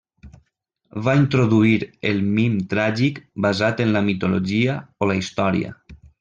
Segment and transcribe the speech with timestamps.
[1.07, 1.73] Va introduir
[2.13, 5.79] el mim tràgic basat en la mitologia o la història.